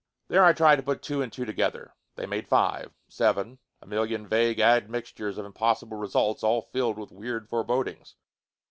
[0.29, 1.93] There I tried to put two and two together.
[2.15, 7.47] They made five, seven, a million vague admixtures of impossible results, all filled with weird
[7.47, 8.15] forebodings.